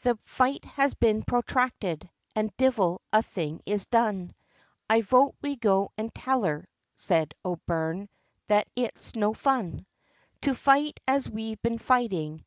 [0.00, 4.34] "The fight has been protracted, and divil a thing is done,
[4.88, 8.08] I vote we go and tell her", said O'Byrne,
[8.48, 9.86] "that it's no fun,
[10.40, 12.44] To fight, as we've been fighting.